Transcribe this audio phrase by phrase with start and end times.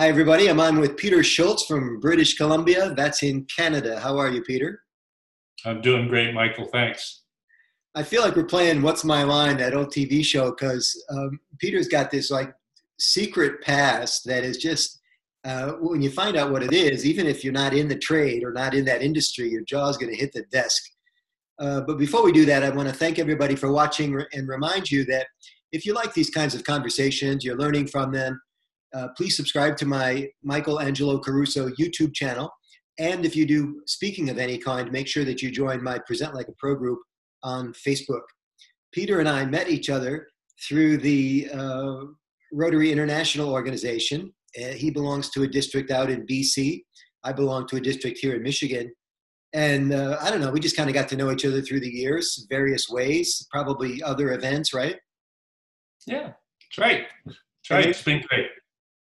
[0.00, 0.48] Hi, everybody.
[0.48, 2.94] I'm on with Peter Schultz from British Columbia.
[2.96, 4.00] That's in Canada.
[4.00, 4.80] How are you, Peter?
[5.66, 6.64] I'm doing great, Michael.
[6.64, 7.24] Thanks.
[7.94, 11.86] I feel like we're playing What's My Line, that old TV show, because um, Peter's
[11.86, 12.50] got this like
[12.98, 15.00] secret past that is just,
[15.44, 18.42] uh, when you find out what it is, even if you're not in the trade
[18.42, 20.82] or not in that industry, your jaw's going to hit the desk.
[21.58, 24.90] Uh, but before we do that, I want to thank everybody for watching and remind
[24.90, 25.26] you that
[25.72, 28.40] if you like these kinds of conversations, you're learning from them,
[28.94, 32.50] uh, please subscribe to my Michael Angelo Caruso YouTube channel.
[32.98, 36.34] And if you do speaking of any kind, make sure that you join my Present
[36.34, 36.98] Like a Pro group
[37.42, 38.22] on Facebook.
[38.92, 40.26] Peter and I met each other
[40.68, 42.00] through the uh,
[42.52, 44.32] Rotary International Organization.
[44.60, 46.82] Uh, he belongs to a district out in BC.
[47.22, 48.92] I belong to a district here in Michigan.
[49.52, 51.80] And uh, I don't know, we just kind of got to know each other through
[51.80, 54.96] the years, various ways, probably other events, right?
[56.06, 57.04] Yeah, that's right.
[57.26, 57.86] That's right.
[57.86, 58.46] It's been great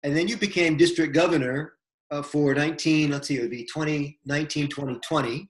[0.02, 1.74] and then you became district governor
[2.10, 5.48] uh, for 19 let's see it would be 2019 2020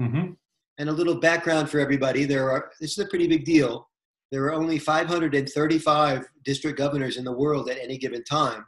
[0.00, 0.32] mm-hmm.
[0.78, 3.86] and a little background for everybody there are this is a pretty big deal.
[4.30, 8.64] There are only 535 district governors in the world at any given time.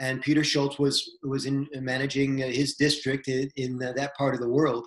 [0.00, 4.48] And peter schultz was was in managing his district in, in that part of the
[4.48, 4.86] world.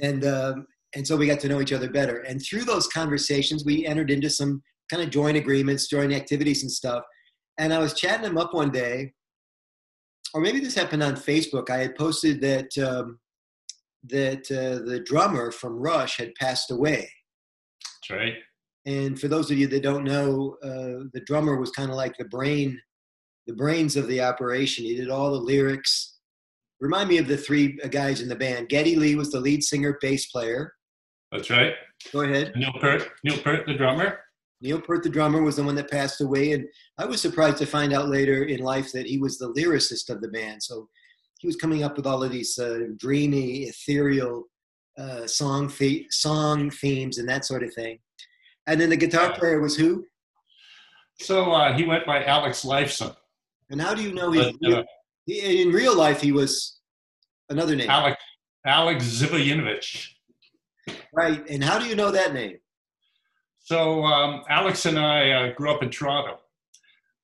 [0.00, 0.66] And um,
[0.96, 2.20] and so we got to know each other better.
[2.20, 6.70] And through those conversations we entered into some kind of joint agreements joint activities and
[6.70, 7.04] stuff
[7.58, 9.12] and I was chatting him up one day,
[10.32, 11.70] or maybe this happened on Facebook.
[11.70, 13.18] I had posted that um,
[14.08, 17.10] that uh, the drummer from Rush had passed away.
[18.08, 18.34] That's right.
[18.86, 22.16] And for those of you that don't know, uh, the drummer was kind of like
[22.18, 22.78] the brain,
[23.46, 24.84] the brains of the operation.
[24.84, 26.18] He did all the lyrics.
[26.80, 28.68] Remind me of the three uh, guys in the band.
[28.68, 30.74] Geddy Lee was the lead singer, bass player.
[31.32, 31.72] That's right.
[32.12, 32.52] Go ahead.
[32.54, 34.18] Neil Peart, Neil Peart, the drummer.
[34.64, 37.66] Neil Peart, the drummer, was the one that passed away, and I was surprised to
[37.66, 40.62] find out later in life that he was the lyricist of the band.
[40.62, 40.88] So
[41.38, 44.44] he was coming up with all of these uh, dreamy, ethereal
[44.96, 47.98] uh, song the- song themes and that sort of thing.
[48.66, 50.06] And then the guitar player was who?
[51.20, 53.14] So uh, he went by Alex Lifeson.
[53.68, 54.82] And how do you know he, uh,
[55.26, 56.80] he, in real life he was
[57.50, 57.90] another name?
[57.90, 58.16] Alex
[58.64, 60.08] Alex Zivojinovich.
[61.12, 61.46] Right.
[61.50, 62.56] And how do you know that name?
[63.64, 66.38] So um, Alex and I uh, grew up in Toronto,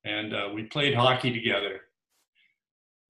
[0.06, 1.82] and uh, we played hockey together.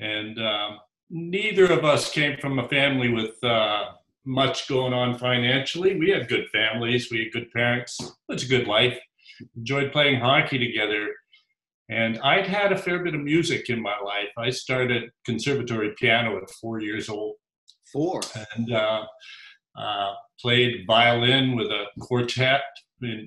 [0.01, 0.81] And um,
[1.11, 3.93] neither of us came from a family with uh,
[4.25, 5.97] much going on financially.
[5.97, 8.01] We had good families, we had good parents.
[8.01, 8.99] It was a good life.
[9.57, 11.11] Enjoyed playing hockey together.
[11.89, 14.31] And I'd had a fair bit of music in my life.
[14.37, 17.37] I started conservatory piano at four years old.
[17.93, 18.23] Four.
[18.57, 19.05] And uh,
[19.79, 22.63] uh, played violin with a quartet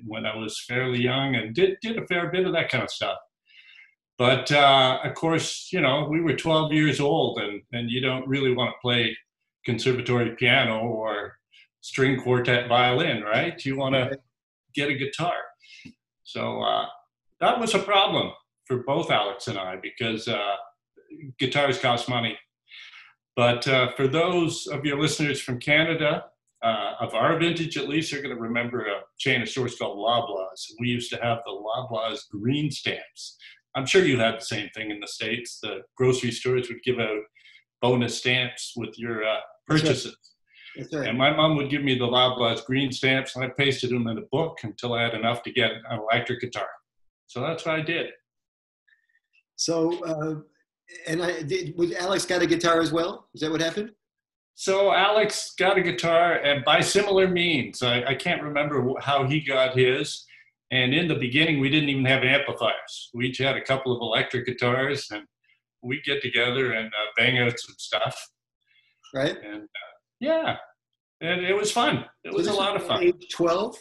[0.06, 2.90] when I was fairly young and did, did a fair bit of that kind of
[2.90, 3.18] stuff.
[4.16, 8.28] But uh, of course, you know, we were 12 years old and, and you don't
[8.28, 9.16] really want to play
[9.64, 11.38] conservatory piano or
[11.80, 13.62] string quartet violin, right?
[13.64, 14.18] You want to
[14.74, 15.34] get a guitar.
[16.22, 16.86] So uh,
[17.40, 18.32] that was a problem
[18.66, 20.54] for both Alex and I because uh,
[21.38, 22.38] guitars cost money.
[23.36, 26.26] But uh, for those of your listeners from Canada,
[26.64, 29.98] uh, of our vintage at least, are going to remember a chain of stores called
[29.98, 30.72] Loblaws.
[30.80, 33.36] We used to have the Loblaws green stamps.
[33.76, 35.58] I'm sure you had the same thing in the States.
[35.62, 37.20] The grocery stores would give out
[37.82, 40.16] bonus stamps with your uh, purchases.
[40.92, 41.08] Right.
[41.08, 44.18] And my mom would give me the Loblaws green stamps, and I pasted them in
[44.18, 46.66] a book until I had enough to get an electric guitar.
[47.26, 48.06] So that's what I did.
[49.56, 50.40] So, uh,
[51.06, 51.76] and I did.
[51.76, 53.28] Was Alex got a guitar as well?
[53.34, 53.90] Is that what happened?
[54.54, 59.40] So Alex got a guitar, and by similar means, I, I, can't remember how he
[59.40, 60.24] got his.
[60.70, 63.10] And in the beginning, we didn't even have amplifiers.
[63.12, 65.24] We each had a couple of electric guitars, and
[65.82, 68.30] we'd get together and uh, bang out some stuff.
[69.12, 69.36] Right.
[69.44, 70.56] And uh, yeah,
[71.20, 72.04] and it was fun.
[72.24, 73.02] It was a lot of fun.
[73.02, 73.76] Age twelve.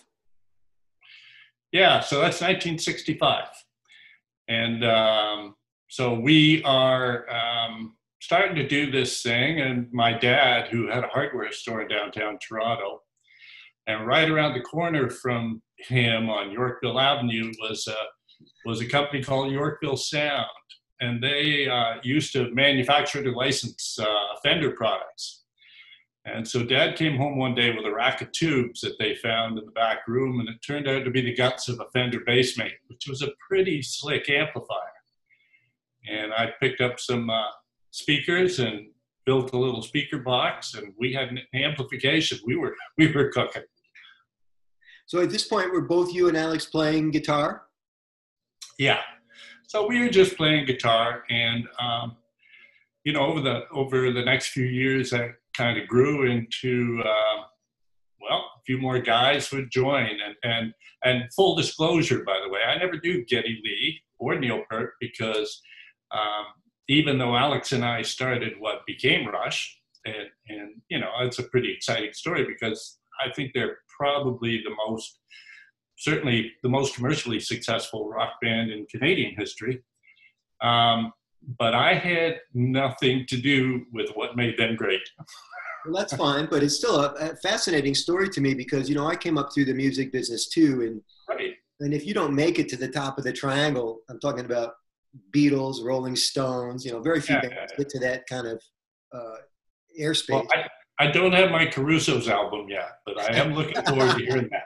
[1.72, 3.46] Yeah, so that's 1965,
[4.48, 5.56] and um,
[5.88, 7.28] so we are.
[7.30, 11.90] Um, starting to do this thing, and my dad, who had a hardware store in
[11.90, 13.02] downtown Toronto,
[13.86, 17.96] and right around the corner from him on Yorkville Avenue was a
[18.66, 20.48] was a company called Yorkville Sound,
[21.02, 24.06] and they uh, used to manufacture to license uh,
[24.42, 25.44] Fender products.
[26.24, 29.60] And so Dad came home one day with a rack of tubes that they found
[29.60, 32.22] in the back room, and it turned out to be the guts of a Fender
[32.22, 34.80] Bassman, which was a pretty slick amplifier.
[36.10, 37.50] And I picked up some uh,
[37.94, 38.88] speakers and
[39.26, 42.40] built a little speaker box and we had an amplification.
[42.46, 43.64] We were we were cooking.
[45.06, 47.64] So at this point were both you and alex playing guitar?
[48.80, 49.00] Yeah.
[49.68, 52.18] So we were just playing guitar, and um,
[53.04, 57.44] you know, over the over the next few years, that kind of grew into uh,
[58.22, 60.74] well, a few more guys would join, and and
[61.04, 65.62] and full disclosure, by the way, I never knew Geddy Lee or Neil Peart because
[66.12, 66.46] um,
[66.88, 71.44] even though Alex and I started what became Rush, and and you know, it's a
[71.44, 75.20] pretty exciting story because I think they're probably the most
[75.98, 79.82] certainly the most commercially successful rock band in Canadian history.
[80.62, 81.14] Um,
[81.60, 85.02] but I had nothing to do with what made them great.
[85.86, 89.08] well, that's fine, but it's still a, a, fascinating story to me because you know
[89.08, 91.02] I came up through the music business too, and
[91.38, 91.54] right.
[91.82, 94.76] and if you don't make it to the top of the triangle, I'm talking about
[95.34, 97.78] Beatles, Rolling Stones, you know, very few yeah, bands yeah.
[97.78, 98.62] get to that kind of
[99.14, 99.36] uh,
[100.00, 100.30] airspace.
[100.30, 100.68] Well, I,
[101.00, 104.64] I don't have my Caruso's album yet, but I am looking forward to hearing that.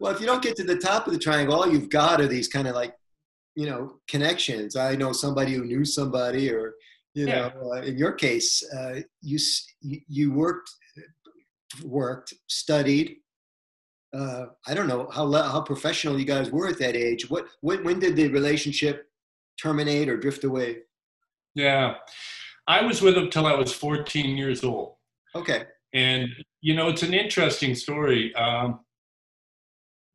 [0.00, 2.26] Well, if you don't get to the top of the triangle, all you've got are
[2.26, 2.94] these kind of like,
[3.54, 4.76] you know, connections.
[4.76, 6.74] I know somebody who knew somebody, or
[7.14, 7.50] you yeah.
[7.54, 9.38] know, uh, in your case, uh, you
[9.80, 10.70] you worked,
[11.84, 13.16] worked, studied.
[14.12, 17.30] Uh, I don't know how how professional you guys were at that age.
[17.30, 19.06] What when when did the relationship
[19.62, 20.78] terminate or drift away?
[21.54, 21.94] Yeah,
[22.66, 24.94] I was with him till I was 14 years old.
[25.34, 25.64] Okay.
[25.92, 26.28] And
[26.60, 28.34] you know, it's an interesting story.
[28.34, 28.80] Um,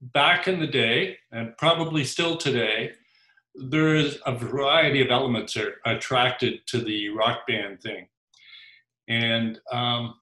[0.01, 2.91] back in the day, and probably still today,
[3.55, 8.07] there is a variety of elements that are attracted to the rock band thing.
[9.07, 10.15] And um,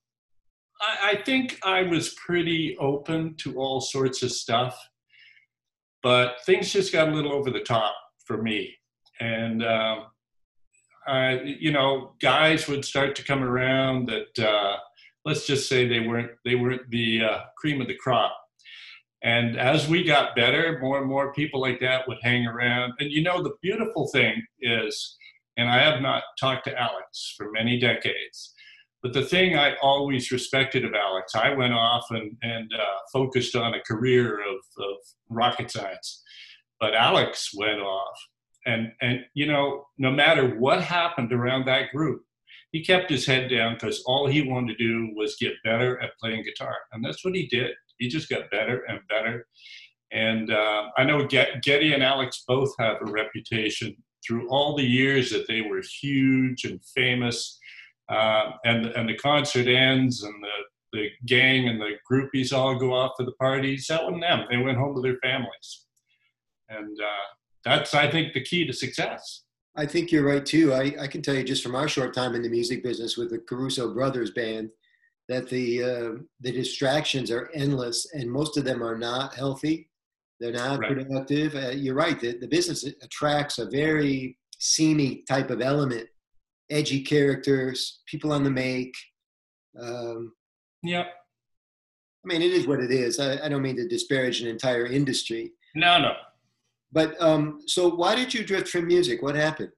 [0.81, 4.77] I, I, think I was pretty open to all sorts of stuff,
[6.01, 7.95] but things just got a little over the top
[8.25, 8.75] for me.
[9.19, 10.05] And, um,
[11.07, 14.77] I, you know, guys would start to come around that, uh,
[15.23, 18.35] let's just say they weren't, they weren't the uh, cream of the crop
[19.25, 22.93] and as we got better, more and more people like that would hang around.
[22.99, 25.17] And you know, the beautiful thing is,
[25.57, 28.53] and I have not talked to Alex for many decades,
[29.01, 33.55] but the thing I always respected of Alex, I went off and, and uh, focused
[33.55, 34.97] on a career of, of
[35.29, 36.21] rocket science.
[36.79, 38.17] But Alex went off.
[38.65, 42.23] And, and, you know, no matter what happened around that group,
[42.71, 46.17] he kept his head down because all he wanted to do was get better at
[46.19, 46.75] playing guitar.
[46.91, 49.47] And that's what he did he just got better and better.
[50.11, 53.95] And uh, I know Geddy and Alex both have a reputation
[54.25, 57.59] through all the years that they were huge and famous.
[58.09, 62.93] Uh, and and the concert ends, and the the gang and the groupies all go
[62.93, 63.87] off to the parties.
[63.87, 64.45] That wasn't them.
[64.49, 65.85] They went home to their families,
[66.69, 67.25] and uh,
[67.65, 69.41] that's I think the key to success.
[69.75, 70.73] I think you're right too.
[70.73, 73.31] I, I can tell you just from our short time in the music business with
[73.31, 74.69] the Caruso Brothers band,
[75.27, 79.89] that the uh, the distractions are endless and most of them are not healthy.
[80.39, 80.93] They're not right.
[80.93, 81.55] productive.
[81.55, 82.19] Uh, you're right.
[82.19, 86.07] The, the business attracts a very seamy type of element.
[86.69, 88.95] Edgy characters people on the make
[89.79, 90.33] um,
[90.83, 93.19] yeah i mean it is what it is.
[93.19, 95.51] I, I, don't mean to disparage an entire industry.
[95.75, 96.13] No no
[96.91, 99.71] but um, so why did you drift from music what happened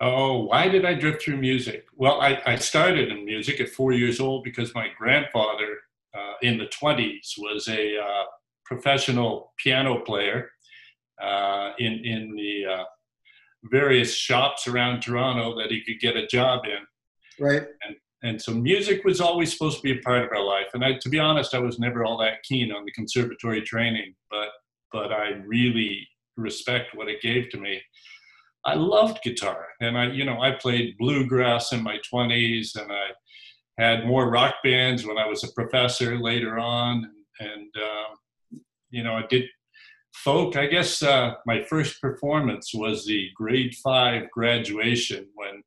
[0.00, 1.86] Oh, why did I drift through music?
[1.94, 5.78] Well, I, I started in music at four years old because my grandfather
[6.14, 8.24] uh, in the 20s was a uh,
[8.64, 10.50] professional piano player
[11.22, 12.84] uh, in, in the uh,
[13.64, 17.44] various shops around Toronto that he could get a job in.
[17.44, 17.62] Right.
[17.86, 20.66] And, and so music was always supposed to be a part of our life.
[20.74, 24.14] And I, to be honest, I was never all that keen on the conservatory training,
[24.30, 24.48] but,
[24.96, 27.82] but I really respect what it gave to me.
[28.64, 33.08] I loved guitar, and I, you know, I played bluegrass in my 20s, and I
[33.78, 37.10] had more rock bands when I was a professor later on,
[37.40, 39.44] and, um, you know, I did
[40.14, 40.56] folk.
[40.56, 45.62] I guess uh, my first performance was the grade five graduation when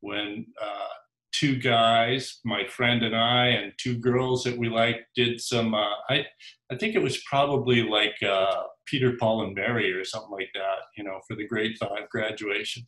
[0.00, 0.94] when uh,
[1.32, 5.74] two guys, my friend and I, and two girls that we liked, did some.
[5.74, 6.24] Uh, I
[6.70, 10.78] I think it was probably like uh, Peter, Paul, and Mary or something like that,
[10.96, 12.84] you know, for the grade five graduation.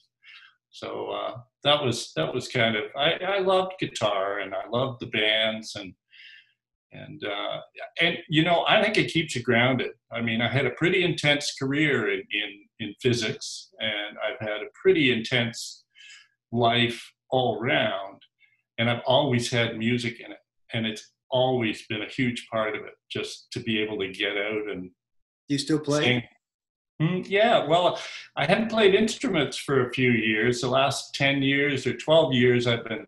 [0.70, 5.00] So uh, that was that was kind of I, I loved guitar and I loved
[5.00, 5.94] the bands and
[6.92, 7.61] and uh,
[8.00, 9.90] and you know I think it keeps you grounded.
[10.12, 14.62] I mean I had a pretty intense career in in, in physics and I've had
[14.62, 15.85] a pretty intense
[16.52, 18.23] life all around,
[18.81, 20.39] and I've always had music in it,
[20.73, 24.37] and it's always been a huge part of it just to be able to get
[24.37, 24.91] out and
[25.49, 26.29] you still play?
[27.03, 27.99] Mm, yeah, well,
[28.37, 30.61] I haven't played instruments for a few years.
[30.63, 33.07] The last 10 years or 12 years, I've been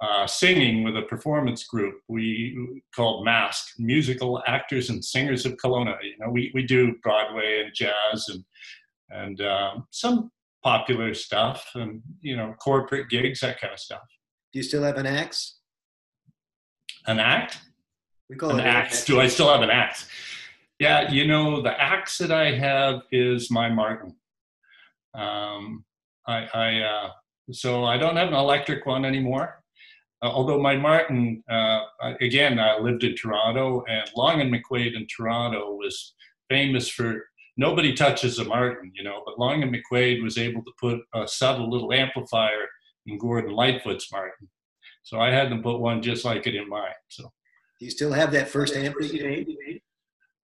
[0.00, 5.96] uh, singing with a performance group we called Mask, Musical Actors and Singers of Kelowna.
[6.02, 8.44] You know, we, we do Broadway and jazz and
[9.12, 10.30] and um, some
[10.62, 14.02] popular stuff and you know corporate gigs that kind of stuff
[14.52, 15.56] Do you still have an axe?
[17.06, 17.58] an act
[18.28, 19.04] We call an it axe.
[19.06, 20.06] do i still have an axe?
[20.78, 24.14] Yeah you know the axe that i have is my martin.
[25.14, 25.84] Um,
[26.26, 27.10] i i uh,
[27.52, 29.62] so i don't have an electric one anymore.
[30.22, 31.80] Uh, although my martin uh,
[32.20, 36.14] again i lived in toronto and long and mcquaid in toronto was
[36.50, 37.24] famous for
[37.56, 41.26] nobody touches a martin you know but long and mcquaid was able to put a
[41.26, 42.66] subtle little amplifier
[43.10, 44.48] in gordon lightfoot's martin
[45.02, 47.24] so i had them put one just like it in mine so
[47.78, 49.80] Do you still have that first amp that you made?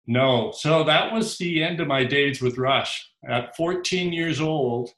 [0.07, 3.11] No, so that was the end of my days with Rush.
[3.29, 4.91] At 14 years old,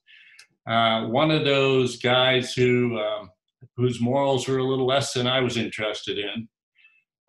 [0.68, 3.30] uh, one of those guys who um,
[3.76, 6.48] whose morals were a little less than I was interested in,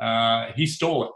[0.05, 1.11] uh, he stole it.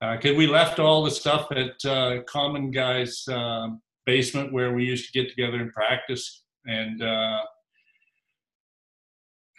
[0.00, 3.68] Because we left all the stuff at uh, Common Guy's uh,
[4.06, 7.40] basement where we used to get together and practice, and uh,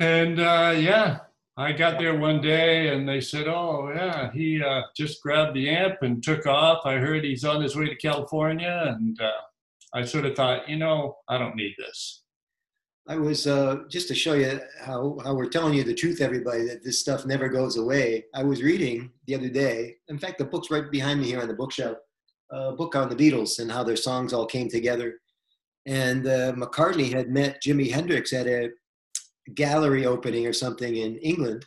[0.02, 1.20] and uh, yeah,
[1.58, 5.70] I got there one day and they said, "Oh yeah, he uh, just grabbed the
[5.70, 6.86] amp and took off.
[6.86, 9.32] I heard he's on his way to California." And uh,
[9.94, 12.24] I sort of thought, you know, I don't need this.
[13.08, 16.66] I was uh, just to show you how, how we're telling you the truth, everybody,
[16.68, 18.26] that this stuff never goes away.
[18.34, 19.98] I was reading the other day.
[20.08, 21.98] In fact, the book's right behind me here on the bookshelf.
[22.52, 25.20] A book on the Beatles and how their songs all came together.
[25.86, 28.70] And uh, McCartney had met Jimi Hendrix at a
[29.56, 31.66] gallery opening or something in England,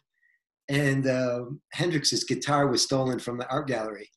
[0.69, 4.09] and uh, Hendrix's guitar was stolen from the art gallery.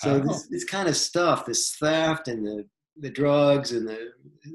[0.00, 0.18] So Oh.
[0.20, 2.64] this, this kind of stuff, this theft and the
[2.98, 4.08] the drugs and the,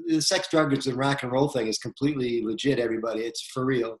[0.08, 2.80] the sex, drugs, and rock and roll thing is completely legit.
[2.80, 3.98] Everybody, it's for real.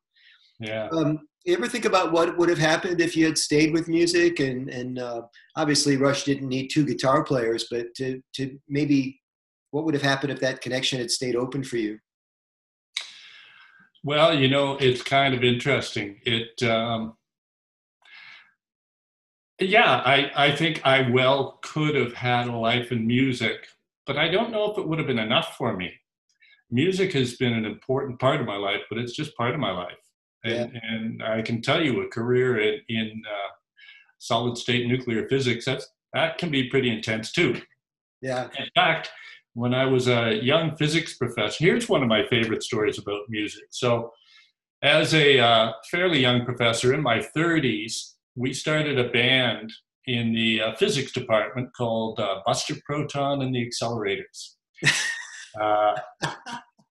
[0.58, 0.88] Yeah.
[0.88, 4.40] Um, you ever think about what would have happened if you had stayed with music?
[4.40, 5.22] And and uh,
[5.56, 9.20] obviously, Rush didn't need two guitar players, but to to maybe
[9.70, 11.98] what would have happened if that connection had stayed open for you?
[14.02, 16.20] Well, you know, it's kind of interesting.
[16.24, 17.14] It, um,
[19.60, 23.68] yeah, I, I think I well could have had a life in music,
[24.06, 25.92] but I don't know if it would have been enough for me.
[26.70, 29.70] Music has been an important part of my life, but it's just part of my
[29.70, 29.98] life.
[30.44, 33.52] And, and I can tell you a career in, in uh,
[34.18, 37.60] solid state nuclear physics, that's, that can be pretty intense too.
[38.20, 39.10] Yeah, In fact,
[39.54, 43.64] when I was a young physics professor, here's one of my favorite stories about music.
[43.70, 44.10] So,
[44.82, 49.72] as a uh, fairly young professor in my 30s, we started a band
[50.06, 54.56] in the uh, physics department called uh, Buster Proton and the Accelerators.
[55.60, 55.92] uh,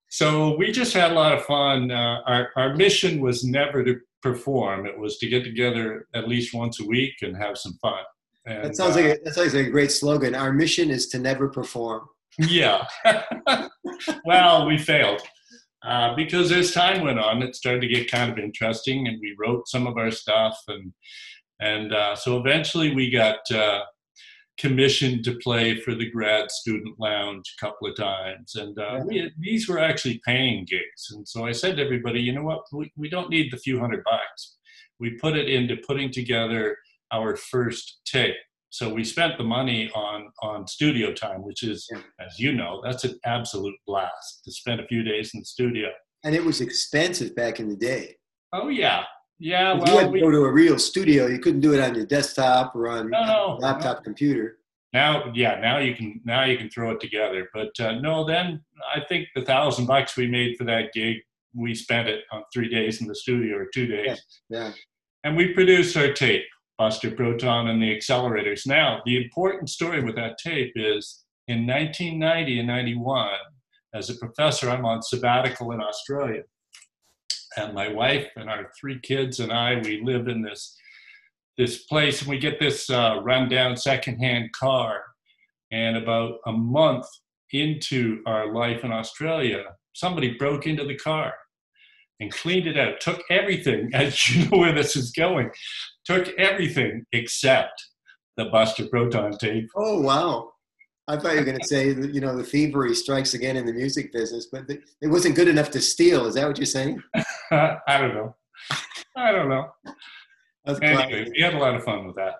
[0.09, 1.91] so we just had a lot of fun.
[1.91, 6.53] Uh, our, our mission was never to perform; it was to get together at least
[6.53, 8.03] once a week and have some fun.
[8.45, 10.33] And, that sounds uh, like a, that sounds like a great slogan.
[10.33, 12.07] Our mission is to never perform.
[12.37, 12.85] Yeah.
[14.25, 15.21] well, we failed
[15.83, 19.35] uh, because as time went on, it started to get kind of interesting, and we
[19.39, 20.93] wrote some of our stuff, and
[21.59, 23.81] and uh, so eventually we got uh,
[24.57, 29.31] commissioned to play for the grad student lounge a couple of times, and uh, we,
[29.39, 31.11] these were actually paying gigs.
[31.11, 33.79] And so I said to everybody, you know what, we, we don't need the few
[33.79, 34.57] hundred bucks.
[34.99, 36.77] We put it into putting together
[37.11, 38.35] our first tape.
[38.71, 42.01] So we spent the money on on studio time, which is, Yeah.
[42.25, 45.89] as you know, that's an absolute blast to spend a few days in the studio.
[46.23, 48.15] And it was expensive back in the day.
[48.53, 49.03] Oh yeah,
[49.39, 49.77] yeah.
[49.77, 51.27] If you had to we, go to a real studio.
[51.27, 54.57] You couldn't do it on your desktop or on No, no, a laptop computer.
[54.93, 57.49] now, yeah, now you can now you can throw it together.
[57.53, 58.61] But uh, no, then
[58.95, 61.17] I think the thousand bucks we made for that gig,
[61.53, 64.17] we spent it on three days in the studio or two days,
[64.49, 64.71] Yeah.
[65.25, 66.45] and we produced our tape,
[66.81, 68.65] Buster Proton and the Accelerators.
[68.65, 73.29] Now, the important story with that tape is in 1990 and 91,
[73.93, 76.41] as a professor, I'm on sabbatical in Australia.
[77.55, 80.75] And my wife and our three kids and I, we live in this
[81.55, 85.03] this place, and we get this uh, rundown secondhand car.
[85.71, 87.05] And about a month
[87.51, 91.35] into our life in Australia, somebody broke into the car
[92.21, 95.49] and cleaned it out, took everything, as you know where this is going,
[96.05, 97.73] took everything except
[98.37, 99.67] the Buster Proton tape.
[99.75, 100.51] Oh wow!
[101.07, 103.65] I thought you were going to say that, you know the thievery strikes again in
[103.65, 106.27] the music business, but it wasn't good enough to steal.
[106.27, 107.01] Is that what you're saying?
[107.51, 108.35] I don't know.
[109.17, 109.67] I don't know.
[110.81, 112.35] Anyway, we had a lot of fun with that.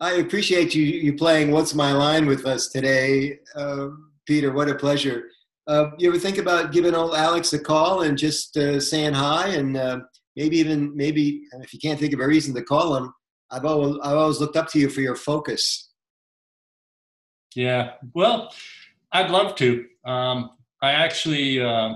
[0.00, 3.88] I appreciate you you playing "What's My Line" with us today, uh,
[4.26, 4.52] Peter.
[4.52, 5.24] What a pleasure.
[5.66, 9.48] Uh, you ever think about giving old Alex a call and just uh, saying hi,
[9.48, 10.00] and uh,
[10.36, 13.12] maybe even maybe if you can't think of a reason to call him,
[13.50, 15.90] I've always I've always looked up to you for your focus.
[17.54, 17.92] Yeah.
[18.14, 18.52] Well,
[19.12, 19.86] I'd love to.
[20.04, 20.50] Um,
[20.82, 21.94] I actually, uh,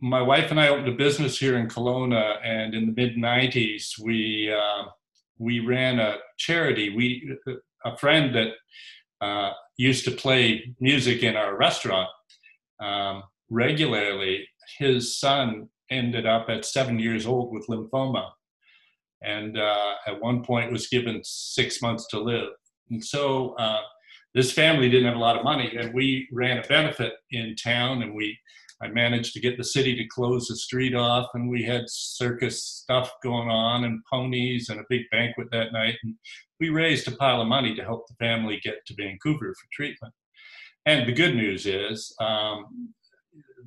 [0.00, 3.98] my wife and I opened a business here in Kelowna, and in the mid '90s,
[4.02, 4.84] we uh,
[5.38, 6.88] we ran a charity.
[6.88, 7.36] We
[7.84, 8.52] a friend that
[9.20, 12.08] uh, used to play music in our restaurant
[12.80, 14.46] um, regularly.
[14.78, 18.30] His son ended up at seven years old with lymphoma,
[19.22, 22.50] and uh, at one point was given six months to live.
[22.90, 23.80] And so uh,
[24.34, 28.02] this family didn't have a lot of money, and we ran a benefit in town,
[28.02, 28.38] and we
[28.82, 32.64] I managed to get the city to close the street off, and we had circus
[32.64, 35.96] stuff going on and ponies and a big banquet that night.
[36.02, 36.14] And
[36.58, 40.14] we raised a pile of money to help the family get to Vancouver for treatment.
[40.86, 42.94] And the good news is um,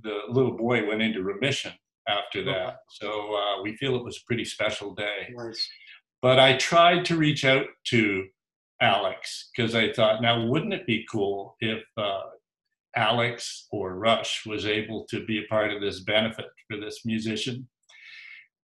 [0.01, 1.73] the little boy went into remission
[2.07, 2.77] after that.
[2.89, 5.31] So uh, we feel it was a pretty special day.
[5.33, 5.69] Nice.
[6.21, 8.25] But I tried to reach out to
[8.81, 12.21] Alex because I thought, now wouldn't it be cool if uh,
[12.95, 17.67] Alex or Rush was able to be a part of this benefit for this musician?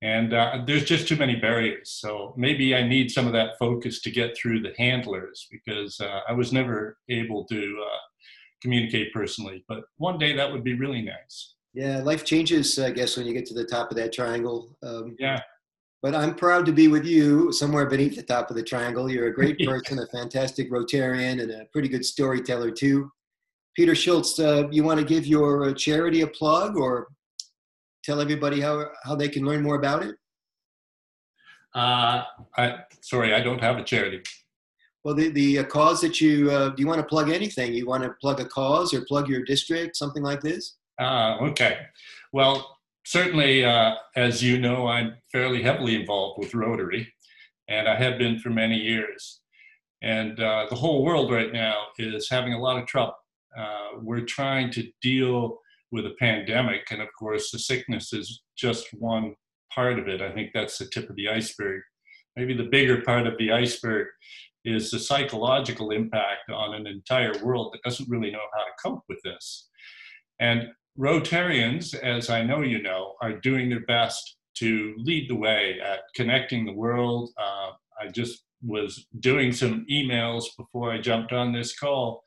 [0.02, 1.92] And uh, there's just too many barriers.
[1.92, 6.22] So maybe I need some of that focus to get through the handlers because uh,
[6.28, 7.98] I was never able to uh,
[8.62, 9.64] communicate personally.
[9.68, 11.56] But one day that would be really nice.
[11.74, 14.76] Yeah, life changes, I guess, when you get to the top of that triangle.
[14.84, 15.40] Um, Yeah.
[16.02, 19.12] But I'm proud to be with you somewhere beneath the top of the triangle.
[19.12, 23.12] You're a great person, a fantastic Rotarian, and a pretty good storyteller, too.
[23.76, 27.10] Peter Schultz, uh, you want to give your uh, charity a plug or
[28.04, 30.16] tell everybody how, how they can learn more about it?
[31.76, 32.24] Uh,
[32.58, 34.22] I, sorry, I don't have a charity.
[35.04, 37.74] Well, the, the uh, cause that you, uh, do you want to plug anything?
[37.74, 40.76] You want to plug a cause or plug your district, something like this?
[41.00, 41.78] Ah, okay.
[42.34, 47.12] Well, certainly, uh, as you know, I'm fairly heavily involved with Rotary,
[47.70, 49.40] and I have been for many years.
[50.02, 53.16] And uh, the whole world right now is having a lot of trouble.
[53.58, 55.60] Uh, we're trying to deal
[55.92, 59.34] with a pandemic, and of course, the sickness is just one
[59.74, 60.22] part of it.
[60.22, 61.82] I think that's the tip of the iceberg.
[62.36, 64.08] Maybe the bigger part of the iceberg
[64.66, 69.04] is the psychological impact on an entire world that doesn't really know how to cope
[69.08, 69.70] with this.
[70.40, 70.68] And
[70.98, 76.00] Rotarians, as I know you know, are doing their best to lead the way at
[76.16, 77.30] connecting the world.
[77.38, 82.22] Uh, I just was doing some emails before I jumped on this call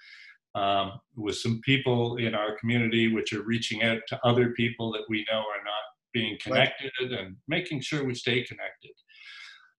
[0.54, 5.04] um, with some people in our community which are reaching out to other people that
[5.08, 8.92] we know are not being connected and making sure we stay connected.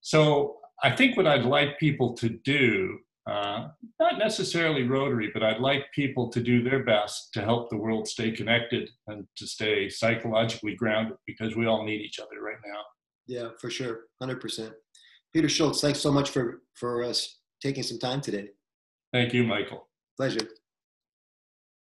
[0.01, 3.69] So I think what I'd like people to do uh,
[3.99, 8.07] not necessarily Rotary, but I'd like people to do their best to help the world
[8.07, 12.81] stay connected and to stay psychologically grounded because we all need each other right now.
[13.25, 14.73] Yeah, for sure, hundred percent.
[15.33, 18.49] Peter Schultz, thanks so much for for us taking some time today.
[19.13, 19.87] Thank you, Michael.
[20.17, 20.47] Pleasure.